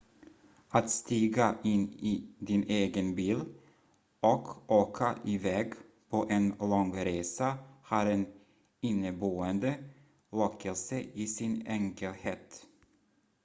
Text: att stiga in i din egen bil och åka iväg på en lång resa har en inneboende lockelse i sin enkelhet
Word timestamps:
att 0.69 0.89
stiga 0.89 1.55
in 1.63 1.93
i 1.99 2.23
din 2.39 2.63
egen 2.63 3.15
bil 3.15 3.41
och 4.19 4.71
åka 4.71 5.15
iväg 5.25 5.73
på 6.09 6.25
en 6.29 6.49
lång 6.59 6.95
resa 6.97 7.57
har 7.83 8.05
en 8.05 8.27
inneboende 8.79 9.83
lockelse 10.29 11.01
i 11.13 11.27
sin 11.27 11.67
enkelhet 11.67 12.65